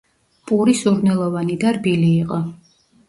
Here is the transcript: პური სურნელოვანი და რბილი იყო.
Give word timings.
პური 0.51 0.73
სურნელოვანი 0.79 1.59
და 1.65 1.75
რბილი 1.77 2.11
იყო. 2.25 2.41